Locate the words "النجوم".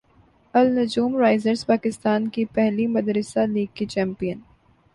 0.53-1.15